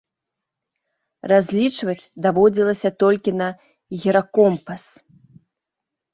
Разлічваць 1.31 2.09
даводзілася 2.27 2.89
толькі 3.05 3.35
на 3.43 3.47
гіракомпас. 4.01 4.83